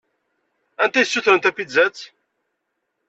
Anta 0.83 0.97
i 0.99 1.01
yessutren 1.03 1.39
tapizzat? 1.41 1.97